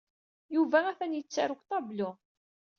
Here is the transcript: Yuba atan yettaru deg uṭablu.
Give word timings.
Yuba 0.55 0.79
atan 0.91 1.15
yettaru 1.17 1.55
deg 1.57 1.61
uṭablu. 1.63 2.09